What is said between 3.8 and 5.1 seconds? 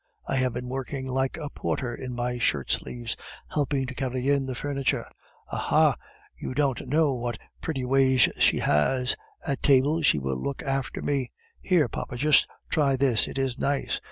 to carry in the furniture.